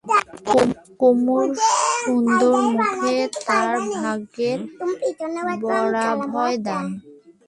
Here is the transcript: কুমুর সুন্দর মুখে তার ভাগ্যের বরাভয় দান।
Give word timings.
কুমুর 0.99 1.47
সুন্দর 2.01 2.53
মুখে 2.67 3.17
তার 3.47 3.75
ভাগ্যের 3.95 4.59
বরাভয় 5.63 6.57
দান। 6.65 6.85